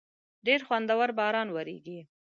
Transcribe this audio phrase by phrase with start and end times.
[0.45, 1.99] ډېر خوندور باران وریږی